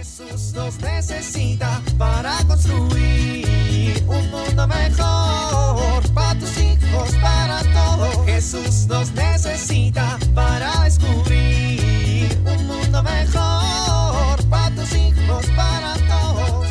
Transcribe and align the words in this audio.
Jesús 0.00 0.54
nos 0.54 0.80
necesita 0.80 1.82
para 1.98 2.38
construir 2.46 4.02
un 4.06 4.30
mundo 4.30 4.66
mejor 4.66 6.02
para 6.14 6.38
tus 6.38 6.56
hijos, 6.56 7.14
para 7.20 7.60
todos. 7.74 8.24
Jesús 8.24 8.86
nos 8.86 9.12
necesita 9.12 10.18
para 10.34 10.84
descubrir 10.84 12.30
un 12.46 12.66
mundo 12.66 13.02
mejor 13.02 14.42
para 14.48 14.74
tus 14.74 14.90
hijos, 14.94 15.44
para 15.54 15.92
todos. 16.08 16.68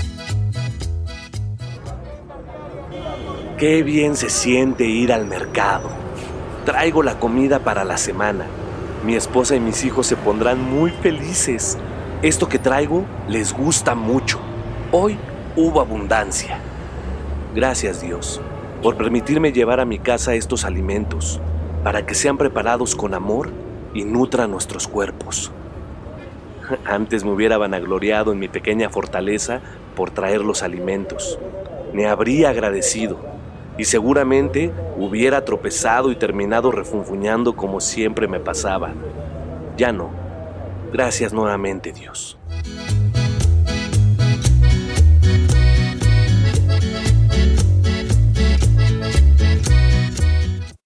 Qué 3.59 3.83
bien 3.83 4.15
se 4.15 4.31
siente 4.31 4.85
ir 4.85 5.13
al 5.13 5.27
mercado. 5.27 5.91
Traigo 6.65 7.03
la 7.03 7.19
comida 7.19 7.59
para 7.59 7.83
la 7.83 7.97
semana. 7.97 8.47
Mi 9.05 9.13
esposa 9.13 9.55
y 9.55 9.59
mis 9.59 9.85
hijos 9.85 10.07
se 10.07 10.15
pondrán 10.15 10.59
muy 10.59 10.89
felices. 10.89 11.77
Esto 12.21 12.49
que 12.49 12.59
traigo 12.59 13.05
les 13.29 13.53
gusta 13.53 13.95
mucho. 13.95 14.39
Hoy 14.91 15.17
hubo 15.55 15.79
abundancia. 15.79 16.59
Gracias 17.55 18.01
Dios 18.01 18.41
por 18.83 18.97
permitirme 18.97 19.53
llevar 19.53 19.79
a 19.79 19.85
mi 19.85 19.99
casa 19.99 20.35
estos 20.35 20.65
alimentos, 20.65 21.39
para 21.81 22.05
que 22.05 22.15
sean 22.15 22.37
preparados 22.37 22.93
con 22.93 23.13
amor 23.13 23.51
y 23.93 24.03
nutran 24.03 24.51
nuestros 24.51 24.85
cuerpos. 24.85 25.53
Antes 26.85 27.23
me 27.23 27.31
hubiera 27.31 27.57
vanagloriado 27.57 28.33
en 28.33 28.39
mi 28.39 28.49
pequeña 28.49 28.89
fortaleza 28.89 29.61
por 29.95 30.11
traer 30.11 30.41
los 30.41 30.61
alimentos. 30.61 31.39
Me 31.93 32.07
habría 32.07 32.49
agradecido 32.49 33.17
y 33.77 33.85
seguramente 33.85 34.73
hubiera 34.97 35.45
tropezado 35.45 36.11
y 36.11 36.17
terminado 36.17 36.69
refunfuñando 36.69 37.55
como 37.55 37.79
siempre 37.79 38.27
me 38.27 38.41
pasaba. 38.41 38.91
Ya 39.77 39.93
no. 39.93 40.28
Gracias 40.91 41.33
nuevamente, 41.33 41.91
Dios. 41.91 42.37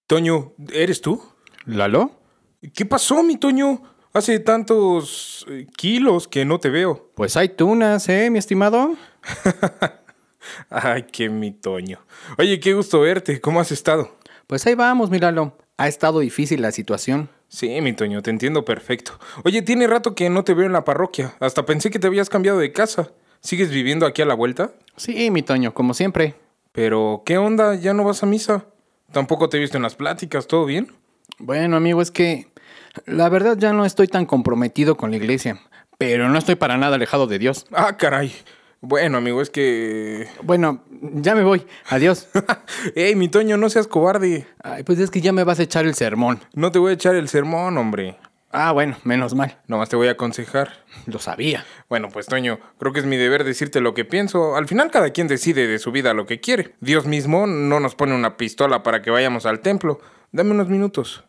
Toño, 0.08 0.54
¿eres 0.72 1.02
tú? 1.02 1.24
¿Lalo? 1.66 2.12
¿Qué 2.74 2.86
pasó, 2.86 3.24
mi 3.24 3.38
Toño? 3.38 3.82
Hace 4.14 4.40
tantos 4.40 5.46
eh, 5.50 5.66
kilos 5.76 6.28
que 6.28 6.46
no 6.46 6.60
te 6.60 6.70
veo. 6.70 7.12
Pues 7.16 7.36
hay 7.36 7.50
tunas, 7.50 8.08
¿eh, 8.10 8.30
mi 8.30 8.38
estimado? 8.38 8.96
Ay, 10.70 11.08
qué 11.12 11.30
mi 11.30 11.52
Toño. 11.52 12.06
Oye, 12.38 12.60
qué 12.60 12.74
gusto 12.74 13.00
verte. 13.00 13.42
¿Cómo 13.42 13.60
has 13.60 13.72
estado? 13.72 14.16
Pues 14.46 14.68
ahí 14.68 14.76
vamos, 14.76 15.10
míralo. 15.10 15.58
Ha 15.78 15.88
estado 15.88 16.20
difícil 16.20 16.62
la 16.62 16.72
situación. 16.72 17.30
Sí, 17.54 17.80
mi 17.82 17.94
Toño, 17.94 18.24
te 18.24 18.32
entiendo 18.32 18.66
perfecto. 18.66 19.20
Oye, 19.44 19.62
tiene 19.62 19.86
rato 19.86 20.16
que 20.16 20.28
no 20.32 20.44
te 20.44 20.56
veo 20.56 20.66
en 20.66 20.74
la 20.74 20.84
parroquia. 20.84 21.36
Hasta 21.40 21.68
pensé 21.68 21.92
que 21.92 22.00
te 22.00 22.08
habías 22.08 22.28
cambiado 22.28 22.58
de 22.58 22.72
casa. 22.72 23.12
¿Sigues 23.42 23.70
viviendo 23.70 24.08
aquí 24.08 24.24
a 24.24 24.26
la 24.26 24.34
vuelta? 24.34 24.72
Sí, 24.98 25.30
mi 25.30 25.44
Toño, 25.44 25.72
como 25.72 25.94
siempre. 25.94 26.34
Pero, 26.72 27.22
¿qué 27.28 27.38
onda? 27.38 27.76
¿Ya 27.76 27.94
no 27.94 28.04
vas 28.04 28.24
a 28.24 28.26
misa? 28.26 28.66
Tampoco 29.12 29.50
te 29.50 29.58
he 29.58 29.60
visto 29.60 29.78
en 29.78 29.84
las 29.84 29.94
pláticas, 29.94 30.48
¿todo 30.48 30.66
bien? 30.66 30.94
Bueno, 31.38 31.78
amigo, 31.78 32.02
es 32.02 32.10
que 32.10 32.48
la 33.06 33.30
verdad 33.30 33.56
ya 33.56 33.72
no 33.72 33.86
estoy 33.86 34.08
tan 34.08 34.26
comprometido 34.26 34.98
con 34.98 35.12
la 35.12 35.18
iglesia, 35.18 35.62
pero 36.00 36.30
no 36.30 36.40
estoy 36.40 36.56
para 36.56 36.78
nada 36.78 36.96
alejado 36.96 37.28
de 37.28 37.38
Dios. 37.38 37.68
Ah, 37.72 37.98
caray. 37.98 38.34
Bueno, 38.86 39.20
amigo, 39.20 39.42
es 39.42 39.50
que... 39.50 40.28
Bueno, 40.42 40.84
ya 41.14 41.36
me 41.36 41.44
voy. 41.44 41.66
Adiós. 41.88 42.28
Ey, 42.96 43.16
mi 43.16 43.30
Toño, 43.30 43.56
no 43.56 43.70
seas 43.70 43.88
cobarde. 43.88 44.46
Ay, 44.62 44.84
pues 44.84 45.00
es 45.00 45.10
que 45.10 45.22
ya 45.22 45.32
me 45.32 45.46
vas 45.46 45.58
a 45.62 45.64
echar 45.64 45.86
el 45.86 45.96
sermón. 45.96 46.42
No 46.54 46.70
te 46.70 46.80
voy 46.80 46.92
a 46.92 46.96
echar 46.96 47.16
el 47.16 47.30
sermón, 47.30 47.78
hombre. 47.78 48.18
Ah, 48.52 48.74
bueno, 48.74 48.98
menos 49.06 49.36
mal. 49.36 49.58
Nomás 49.68 49.88
te 49.88 49.96
voy 49.96 50.10
a 50.10 50.12
aconsejar. 50.12 50.84
Lo 51.06 51.20
sabía. 51.20 51.64
Bueno, 51.88 52.10
pues 52.12 52.26
Toño, 52.26 52.60
creo 52.78 52.92
que 52.92 53.00
es 53.00 53.06
mi 53.06 53.16
deber 53.16 53.46
decirte 53.46 53.80
lo 53.80 53.94
que 53.94 54.04
pienso. 54.04 54.58
Al 54.58 54.68
final 54.68 54.92
cada 54.92 55.12
quien 55.12 55.30
decide 55.30 55.66
de 55.66 55.80
su 55.80 55.94
vida 55.94 56.14
lo 56.14 56.26
que 56.26 56.42
quiere. 56.42 56.76
Dios 56.82 57.06
mismo 57.06 57.48
no 57.48 57.80
nos 57.80 57.96
pone 57.96 58.14
una 58.14 58.36
pistola 58.36 58.84
para 58.84 59.02
que 59.02 59.12
vayamos 59.12 59.46
al 59.46 59.62
templo. 59.62 60.02
Dame 60.34 60.52
unos 60.52 60.68
minutos. 60.68 61.24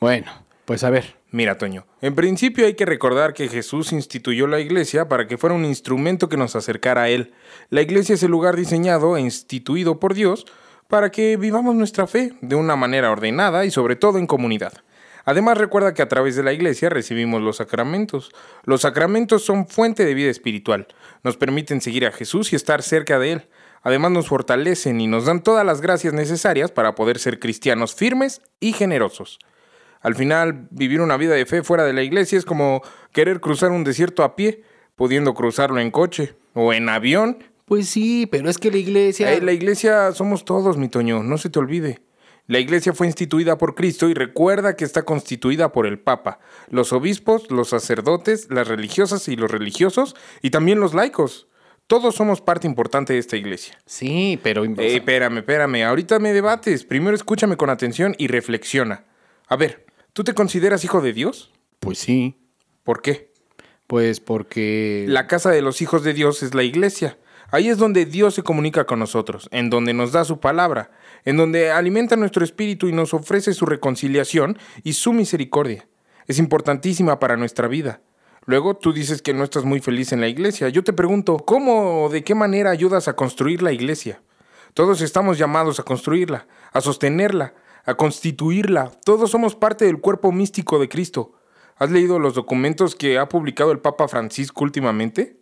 Bueno, 0.00 0.32
pues 0.64 0.82
a 0.84 0.88
ver. 0.88 1.16
Mira, 1.34 1.58
Toño, 1.58 1.84
en 2.00 2.14
principio 2.14 2.64
hay 2.64 2.74
que 2.74 2.86
recordar 2.86 3.34
que 3.34 3.48
Jesús 3.48 3.90
instituyó 3.90 4.46
la 4.46 4.60
iglesia 4.60 5.08
para 5.08 5.26
que 5.26 5.36
fuera 5.36 5.56
un 5.56 5.64
instrumento 5.64 6.28
que 6.28 6.36
nos 6.36 6.54
acercara 6.54 7.02
a 7.02 7.08
Él. 7.08 7.34
La 7.70 7.82
iglesia 7.82 8.14
es 8.14 8.22
el 8.22 8.30
lugar 8.30 8.54
diseñado 8.54 9.16
e 9.16 9.20
instituido 9.20 9.98
por 9.98 10.14
Dios 10.14 10.46
para 10.86 11.10
que 11.10 11.36
vivamos 11.36 11.74
nuestra 11.74 12.06
fe 12.06 12.34
de 12.40 12.54
una 12.54 12.76
manera 12.76 13.10
ordenada 13.10 13.64
y 13.64 13.72
sobre 13.72 13.96
todo 13.96 14.18
en 14.18 14.28
comunidad. 14.28 14.74
Además 15.24 15.58
recuerda 15.58 15.92
que 15.92 16.02
a 16.02 16.08
través 16.08 16.36
de 16.36 16.44
la 16.44 16.52
iglesia 16.52 16.88
recibimos 16.88 17.42
los 17.42 17.56
sacramentos. 17.56 18.30
Los 18.62 18.82
sacramentos 18.82 19.44
son 19.44 19.66
fuente 19.66 20.04
de 20.04 20.14
vida 20.14 20.30
espiritual, 20.30 20.86
nos 21.24 21.36
permiten 21.36 21.80
seguir 21.80 22.06
a 22.06 22.12
Jesús 22.12 22.52
y 22.52 22.56
estar 22.56 22.80
cerca 22.80 23.18
de 23.18 23.32
Él. 23.32 23.48
Además 23.82 24.12
nos 24.12 24.28
fortalecen 24.28 25.00
y 25.00 25.08
nos 25.08 25.24
dan 25.24 25.42
todas 25.42 25.66
las 25.66 25.80
gracias 25.80 26.14
necesarias 26.14 26.70
para 26.70 26.94
poder 26.94 27.18
ser 27.18 27.40
cristianos 27.40 27.92
firmes 27.96 28.40
y 28.60 28.72
generosos. 28.72 29.40
Al 30.04 30.14
final, 30.14 30.68
vivir 30.70 31.00
una 31.00 31.16
vida 31.16 31.34
de 31.34 31.46
fe 31.46 31.62
fuera 31.62 31.82
de 31.84 31.94
la 31.94 32.02
iglesia 32.02 32.36
es 32.38 32.44
como 32.44 32.82
querer 33.10 33.40
cruzar 33.40 33.70
un 33.70 33.84
desierto 33.84 34.22
a 34.22 34.36
pie, 34.36 34.62
pudiendo 34.96 35.32
cruzarlo 35.32 35.80
en 35.80 35.90
coche 35.90 36.36
o 36.52 36.74
en 36.74 36.90
avión. 36.90 37.38
Pues 37.64 37.88
sí, 37.88 38.26
pero 38.30 38.50
es 38.50 38.58
que 38.58 38.70
la 38.70 38.76
iglesia... 38.76 39.32
Eh, 39.32 39.40
la 39.40 39.52
iglesia 39.52 40.12
somos 40.12 40.44
todos, 40.44 40.76
mi 40.76 40.90
Toño, 40.90 41.22
no 41.22 41.38
se 41.38 41.48
te 41.48 41.58
olvide. 41.58 42.02
La 42.46 42.58
iglesia 42.58 42.92
fue 42.92 43.06
instituida 43.06 43.56
por 43.56 43.74
Cristo 43.74 44.10
y 44.10 44.12
recuerda 44.12 44.76
que 44.76 44.84
está 44.84 45.06
constituida 45.06 45.72
por 45.72 45.86
el 45.86 45.98
Papa, 45.98 46.38
los 46.68 46.92
obispos, 46.92 47.50
los 47.50 47.70
sacerdotes, 47.70 48.48
las 48.50 48.68
religiosas 48.68 49.26
y 49.28 49.36
los 49.36 49.50
religiosos, 49.50 50.14
y 50.42 50.50
también 50.50 50.80
los 50.80 50.92
laicos. 50.92 51.48
Todos 51.86 52.14
somos 52.14 52.42
parte 52.42 52.66
importante 52.66 53.14
de 53.14 53.20
esta 53.20 53.38
iglesia. 53.38 53.78
Sí, 53.86 54.38
pero... 54.42 54.66
Eh, 54.66 54.96
espérame, 54.96 55.38
espérame, 55.38 55.84
ahorita 55.84 56.18
me 56.18 56.34
debates. 56.34 56.84
Primero 56.84 57.16
escúchame 57.16 57.56
con 57.56 57.70
atención 57.70 58.14
y 58.18 58.26
reflexiona. 58.26 59.06
A 59.48 59.56
ver, 59.56 59.84
¿tú 60.14 60.24
te 60.24 60.32
consideras 60.32 60.84
hijo 60.84 61.02
de 61.02 61.12
Dios? 61.12 61.52
Pues 61.80 61.98
sí. 61.98 62.38
¿Por 62.82 63.02
qué? 63.02 63.30
Pues 63.86 64.20
porque... 64.20 65.04
La 65.06 65.26
casa 65.26 65.50
de 65.50 65.60
los 65.60 65.82
hijos 65.82 66.02
de 66.02 66.14
Dios 66.14 66.42
es 66.42 66.54
la 66.54 66.62
iglesia. 66.62 67.18
Ahí 67.50 67.68
es 67.68 67.76
donde 67.76 68.06
Dios 68.06 68.34
se 68.34 68.42
comunica 68.42 68.86
con 68.86 68.98
nosotros, 68.98 69.48
en 69.52 69.68
donde 69.68 69.92
nos 69.92 70.12
da 70.12 70.24
su 70.24 70.40
palabra, 70.40 70.90
en 71.24 71.36
donde 71.36 71.70
alimenta 71.70 72.16
nuestro 72.16 72.42
espíritu 72.42 72.88
y 72.88 72.92
nos 72.92 73.12
ofrece 73.12 73.52
su 73.52 73.66
reconciliación 73.66 74.58
y 74.82 74.94
su 74.94 75.12
misericordia. 75.12 75.86
Es 76.26 76.38
importantísima 76.38 77.20
para 77.20 77.36
nuestra 77.36 77.68
vida. 77.68 78.00
Luego 78.46 78.76
tú 78.76 78.92
dices 78.92 79.22
que 79.22 79.34
no 79.34 79.44
estás 79.44 79.64
muy 79.64 79.80
feliz 79.80 80.12
en 80.12 80.20
la 80.20 80.28
iglesia. 80.28 80.68
Yo 80.68 80.84
te 80.84 80.92
pregunto, 80.92 81.36
¿cómo 81.38 82.04
o 82.04 82.08
de 82.08 82.24
qué 82.24 82.34
manera 82.34 82.70
ayudas 82.70 83.08
a 83.08 83.16
construir 83.16 83.62
la 83.62 83.72
iglesia? 83.72 84.22
Todos 84.74 85.00
estamos 85.00 85.38
llamados 85.38 85.78
a 85.78 85.84
construirla, 85.84 86.46
a 86.72 86.80
sostenerla, 86.80 87.54
a 87.84 87.94
constituirla. 87.94 88.90
Todos 89.04 89.30
somos 89.30 89.54
parte 89.54 89.84
del 89.84 90.00
cuerpo 90.00 90.32
místico 90.32 90.78
de 90.78 90.88
Cristo. 90.88 91.32
¿Has 91.76 91.90
leído 91.90 92.18
los 92.18 92.34
documentos 92.34 92.94
que 92.94 93.18
ha 93.18 93.28
publicado 93.28 93.72
el 93.72 93.80
Papa 93.80 94.08
Francisco 94.08 94.64
últimamente? 94.64 95.36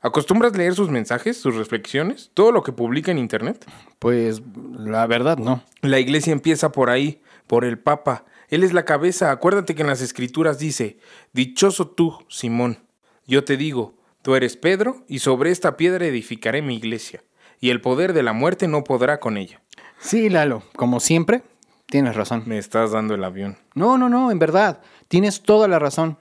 ¿Acostumbras 0.00 0.56
leer 0.56 0.74
sus 0.74 0.90
mensajes, 0.90 1.36
sus 1.36 1.56
reflexiones, 1.56 2.30
todo 2.34 2.52
lo 2.52 2.62
que 2.62 2.72
publica 2.72 3.10
en 3.10 3.18
Internet? 3.18 3.64
Pues 3.98 4.42
la 4.76 5.06
verdad 5.06 5.38
no. 5.38 5.62
La 5.80 5.98
iglesia 5.98 6.32
empieza 6.32 6.72
por 6.72 6.90
ahí, 6.90 7.22
por 7.46 7.64
el 7.64 7.78
Papa. 7.78 8.24
Él 8.48 8.62
es 8.62 8.72
la 8.72 8.84
cabeza. 8.84 9.30
Acuérdate 9.30 9.74
que 9.74 9.82
en 9.82 9.88
las 9.88 10.02
escrituras 10.02 10.58
dice, 10.58 10.98
Dichoso 11.32 11.88
tú, 11.88 12.18
Simón. 12.28 12.78
Yo 13.26 13.44
te 13.44 13.56
digo, 13.56 13.94
tú 14.20 14.34
eres 14.34 14.56
Pedro, 14.56 15.04
y 15.08 15.20
sobre 15.20 15.50
esta 15.50 15.76
piedra 15.76 16.06
edificaré 16.06 16.60
mi 16.60 16.76
iglesia, 16.76 17.24
y 17.58 17.70
el 17.70 17.80
poder 17.80 18.12
de 18.12 18.22
la 18.22 18.34
muerte 18.34 18.68
no 18.68 18.84
podrá 18.84 19.18
con 19.18 19.38
ella. 19.38 19.62
Sí, 19.98 20.28
Lalo, 20.28 20.62
como 20.76 21.00
siempre, 21.00 21.42
tienes 21.94 22.16
razón. 22.16 22.42
Me 22.46 22.58
estás 22.58 22.90
dando 22.90 23.14
el 23.14 23.22
avión. 23.22 23.56
No, 23.76 23.96
no, 23.98 24.08
no, 24.08 24.32
en 24.32 24.40
verdad, 24.40 24.80
tienes 25.06 25.42
toda 25.42 25.68
la 25.68 25.78
razón. 25.78 26.18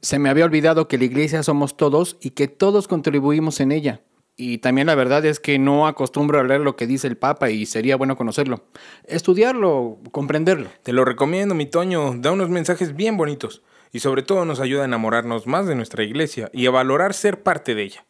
Se 0.00 0.18
me 0.18 0.28
había 0.28 0.44
olvidado 0.44 0.88
que 0.88 0.98
la 0.98 1.04
iglesia 1.04 1.44
somos 1.44 1.76
todos 1.76 2.16
y 2.20 2.30
que 2.30 2.48
todos 2.48 2.88
contribuimos 2.88 3.60
en 3.60 3.70
ella. 3.70 4.00
Y 4.36 4.58
también 4.58 4.88
la 4.88 4.96
verdad 4.96 5.24
es 5.24 5.38
que 5.38 5.60
no 5.60 5.86
acostumbro 5.86 6.40
a 6.40 6.42
leer 6.42 6.62
lo 6.62 6.74
que 6.74 6.88
dice 6.88 7.06
el 7.06 7.16
Papa 7.16 7.50
y 7.50 7.66
sería 7.66 7.94
bueno 7.94 8.16
conocerlo. 8.16 8.64
Estudiarlo, 9.04 9.98
comprenderlo. 10.10 10.70
Te 10.82 10.92
lo 10.92 11.04
recomiendo, 11.04 11.54
mi 11.54 11.66
Toño. 11.66 12.14
Da 12.16 12.32
unos 12.32 12.48
mensajes 12.48 12.96
bien 12.96 13.16
bonitos. 13.16 13.62
Y 13.92 14.00
sobre 14.00 14.24
todo 14.24 14.44
nos 14.44 14.58
ayuda 14.58 14.82
a 14.82 14.86
enamorarnos 14.86 15.46
más 15.46 15.68
de 15.68 15.76
nuestra 15.76 16.02
iglesia 16.02 16.50
y 16.52 16.66
a 16.66 16.72
valorar 16.72 17.14
ser 17.14 17.44
parte 17.44 17.76
de 17.76 17.84
ella. 17.84 18.04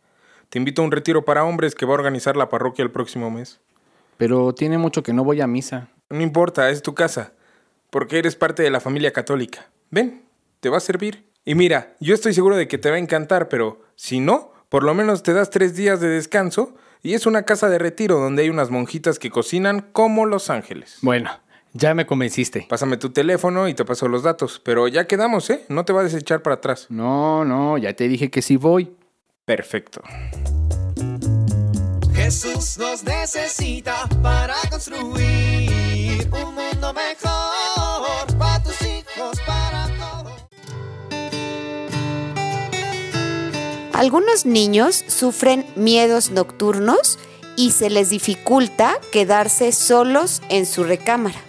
Te 0.48 0.56
invito 0.56 0.80
a 0.80 0.86
un 0.86 0.92
retiro 0.92 1.26
para 1.26 1.44
hombres 1.44 1.74
que 1.74 1.84
va 1.84 1.92
a 1.92 1.98
organizar 1.98 2.38
la 2.38 2.48
parroquia 2.48 2.82
el 2.82 2.90
próximo 2.90 3.30
mes. 3.30 3.60
Pero 4.16 4.54
tiene 4.54 4.78
mucho 4.78 5.02
que 5.02 5.12
no 5.12 5.24
voy 5.24 5.42
a 5.42 5.46
misa. 5.46 5.90
No 6.12 6.20
importa, 6.20 6.68
es 6.68 6.82
tu 6.82 6.94
casa. 6.94 7.32
Porque 7.88 8.18
eres 8.18 8.36
parte 8.36 8.62
de 8.62 8.70
la 8.70 8.80
familia 8.80 9.12
católica. 9.12 9.70
Ven, 9.90 10.22
te 10.60 10.68
va 10.68 10.76
a 10.76 10.80
servir. 10.80 11.24
Y 11.44 11.54
mira, 11.54 11.94
yo 12.00 12.14
estoy 12.14 12.34
seguro 12.34 12.56
de 12.56 12.68
que 12.68 12.76
te 12.76 12.90
va 12.90 12.96
a 12.96 12.98
encantar, 12.98 13.48
pero 13.48 13.80
si 13.96 14.20
no, 14.20 14.52
por 14.68 14.84
lo 14.84 14.92
menos 14.92 15.22
te 15.22 15.32
das 15.32 15.48
tres 15.48 15.74
días 15.74 16.00
de 16.00 16.08
descanso 16.08 16.74
y 17.02 17.14
es 17.14 17.24
una 17.24 17.44
casa 17.44 17.70
de 17.70 17.78
retiro 17.78 18.18
donde 18.18 18.42
hay 18.42 18.50
unas 18.50 18.70
monjitas 18.70 19.18
que 19.18 19.30
cocinan 19.30 19.88
como 19.92 20.26
los 20.26 20.50
ángeles. 20.50 20.98
Bueno, 21.00 21.30
ya 21.72 21.94
me 21.94 22.04
convenciste. 22.04 22.66
Pásame 22.68 22.98
tu 22.98 23.10
teléfono 23.10 23.66
y 23.66 23.74
te 23.74 23.86
paso 23.86 24.06
los 24.06 24.22
datos, 24.22 24.60
pero 24.62 24.88
ya 24.88 25.06
quedamos, 25.06 25.48
¿eh? 25.48 25.64
No 25.70 25.86
te 25.86 25.94
vas 25.94 26.12
a 26.12 26.18
echar 26.18 26.42
para 26.42 26.56
atrás. 26.56 26.88
No, 26.90 27.46
no, 27.46 27.78
ya 27.78 27.94
te 27.94 28.06
dije 28.06 28.30
que 28.30 28.42
sí 28.42 28.56
voy. 28.56 28.94
Perfecto. 29.46 30.02
Jesús 32.14 32.76
nos 32.78 33.02
necesita 33.02 34.06
para 34.22 34.54
construir 34.70 35.71
un 36.32 36.54
mundo 36.54 36.92
mejor 36.92 38.38
para 38.38 38.62
tus 38.62 38.80
hijos, 38.82 39.38
para 39.46 39.88
todos. 39.98 40.32
Algunos 43.92 44.46
niños 44.46 45.04
sufren 45.06 45.66
miedos 45.76 46.30
nocturnos 46.30 47.18
y 47.56 47.72
se 47.72 47.90
les 47.90 48.10
dificulta 48.10 48.98
quedarse 49.12 49.72
solos 49.72 50.42
en 50.48 50.66
su 50.66 50.84
recámara. 50.84 51.40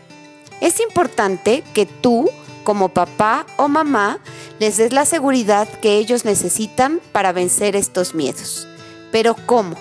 Es 0.61 0.79
importante 0.79 1.63
que 1.73 1.85
tú, 1.85 2.29
como 2.63 2.89
papá 2.89 3.45
o 3.57 3.67
mamá, 3.67 4.19
les 4.59 4.77
des 4.77 4.93
la 4.93 5.05
seguridad 5.05 5.67
que 5.67 5.97
ellos 5.97 6.25
necesitan 6.25 7.01
para 7.11 7.31
vencer 7.31 7.75
estos 7.75 8.13
miedos. 8.13 8.67
Pero 9.11 9.35
¿cómo? 9.45 9.75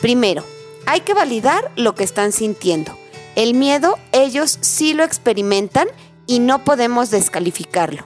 Primero, 0.00 0.44
hay 0.86 1.00
que 1.00 1.14
validar 1.14 1.72
lo 1.76 1.94
que 1.94 2.04
están 2.04 2.32
sintiendo. 2.32 2.96
El 3.34 3.54
miedo 3.54 3.98
ellos 4.16 4.58
sí 4.62 4.94
lo 4.94 5.04
experimentan 5.04 5.88
y 6.26 6.38
no 6.38 6.64
podemos 6.64 7.10
descalificarlo. 7.10 8.04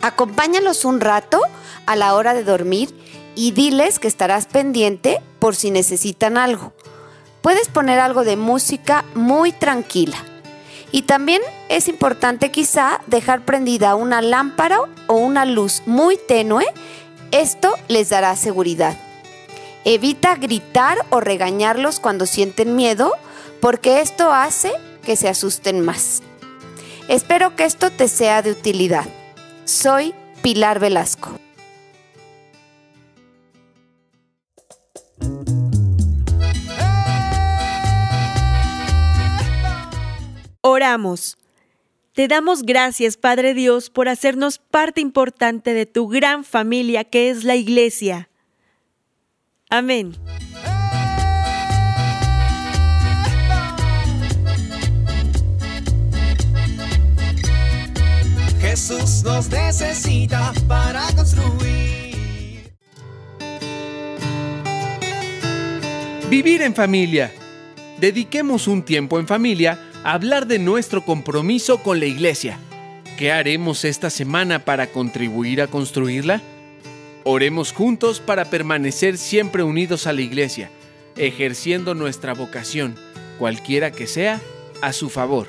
Acompáñalos 0.00 0.84
un 0.84 1.00
rato 1.00 1.40
a 1.86 1.96
la 1.96 2.14
hora 2.14 2.34
de 2.34 2.44
dormir 2.44 2.94
y 3.34 3.50
diles 3.50 3.98
que 3.98 4.08
estarás 4.08 4.46
pendiente 4.46 5.20
por 5.38 5.56
si 5.56 5.70
necesitan 5.70 6.38
algo. 6.38 6.72
Puedes 7.42 7.68
poner 7.68 7.98
algo 7.98 8.24
de 8.24 8.36
música 8.36 9.04
muy 9.14 9.52
tranquila. 9.52 10.16
Y 10.92 11.02
también 11.02 11.42
es 11.68 11.88
importante 11.88 12.50
quizá 12.50 13.00
dejar 13.06 13.44
prendida 13.44 13.96
una 13.96 14.22
lámpara 14.22 14.78
o 15.08 15.14
una 15.14 15.44
luz 15.44 15.82
muy 15.86 16.16
tenue. 16.16 16.64
Esto 17.32 17.74
les 17.88 18.08
dará 18.08 18.36
seguridad. 18.36 18.96
Evita 19.84 20.36
gritar 20.36 20.98
o 21.10 21.20
regañarlos 21.20 22.00
cuando 22.00 22.26
sienten 22.26 22.76
miedo 22.76 23.12
porque 23.60 24.00
esto 24.00 24.32
hace 24.32 24.72
que 25.06 25.16
se 25.16 25.28
asusten 25.28 25.80
más. 25.80 26.22
Espero 27.08 27.54
que 27.54 27.64
esto 27.64 27.90
te 27.90 28.08
sea 28.08 28.42
de 28.42 28.50
utilidad. 28.50 29.06
Soy 29.64 30.12
Pilar 30.42 30.80
Velasco. 30.80 31.38
Oramos. 40.60 41.38
Te 42.12 42.26
damos 42.26 42.62
gracias, 42.62 43.16
Padre 43.16 43.54
Dios, 43.54 43.88
por 43.90 44.08
hacernos 44.08 44.58
parte 44.58 45.00
importante 45.00 45.74
de 45.74 45.86
tu 45.86 46.08
gran 46.08 46.42
familia 46.44 47.04
que 47.04 47.30
es 47.30 47.44
la 47.44 47.54
Iglesia. 47.54 48.28
Amén. 49.70 50.16
Jesús 58.76 59.22
nos 59.24 59.48
necesita 59.48 60.52
para 60.68 61.06
construir. 61.16 62.74
Vivir 66.28 66.60
en 66.60 66.74
familia. 66.74 67.32
Dediquemos 67.98 68.68
un 68.68 68.82
tiempo 68.82 69.18
en 69.18 69.26
familia 69.26 69.80
a 70.04 70.12
hablar 70.12 70.46
de 70.46 70.58
nuestro 70.58 71.02
compromiso 71.06 71.82
con 71.82 72.00
la 72.00 72.04
iglesia. 72.04 72.58
¿Qué 73.16 73.32
haremos 73.32 73.86
esta 73.86 74.10
semana 74.10 74.66
para 74.66 74.88
contribuir 74.88 75.62
a 75.62 75.68
construirla? 75.68 76.42
Oremos 77.24 77.72
juntos 77.72 78.20
para 78.20 78.44
permanecer 78.44 79.16
siempre 79.16 79.62
unidos 79.62 80.06
a 80.06 80.12
la 80.12 80.20
iglesia, 80.20 80.68
ejerciendo 81.16 81.94
nuestra 81.94 82.34
vocación, 82.34 82.94
cualquiera 83.38 83.90
que 83.90 84.06
sea, 84.06 84.38
a 84.82 84.92
su 84.92 85.08
favor. 85.08 85.48